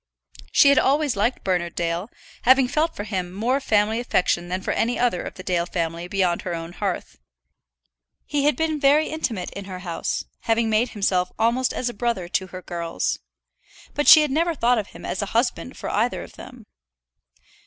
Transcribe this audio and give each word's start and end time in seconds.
She 0.51 0.69
had 0.69 0.79
always 0.79 1.15
liked 1.15 1.43
Bernard 1.43 1.75
Dale, 1.75 2.09
having 2.41 2.67
felt 2.67 2.95
for 2.95 3.03
him 3.03 3.31
more 3.31 3.59
family 3.59 3.99
affection 3.99 4.47
than 4.49 4.59
for 4.63 4.71
any 4.71 4.97
other 4.97 5.21
of 5.21 5.35
the 5.35 5.43
Dale 5.43 5.67
family 5.67 6.07
beyond 6.07 6.41
her 6.41 6.55
own 6.55 6.73
hearth. 6.73 7.19
He 8.25 8.45
had 8.45 8.55
been 8.55 8.79
very 8.79 9.09
intimate 9.09 9.51
in 9.51 9.65
her 9.65 9.77
house, 9.85 10.25
having 10.45 10.71
made 10.71 10.89
himself 10.89 11.31
almost 11.37 11.71
as 11.71 11.87
a 11.87 11.93
brother 11.93 12.27
to 12.29 12.47
her 12.47 12.63
girls. 12.63 13.19
But 13.93 14.07
she 14.07 14.23
had 14.23 14.31
never 14.31 14.55
thought 14.55 14.79
of 14.79 14.87
him 14.87 15.05
as 15.05 15.21
a 15.21 15.27
husband 15.37 15.77
for 15.77 15.91
either 15.91 16.23
of 16.23 16.33
them. 16.33 16.65